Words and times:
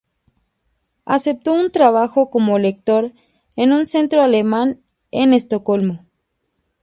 Aceptó 1.05 1.53
un 1.53 1.69
trabajo 1.71 2.31
como 2.31 2.57
lector 2.57 3.13
en 3.55 3.71
un 3.71 3.85
centro 3.85 4.23
alemán 4.23 4.81
en 5.11 5.31
Estocolmo. 5.31 6.07